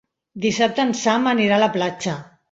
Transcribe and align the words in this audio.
Dissabte 0.45 0.85
en 0.87 0.93
Sam 0.99 1.29
anirà 1.31 1.59
a 1.61 1.63
la 1.65 1.69
platja. 1.77 2.17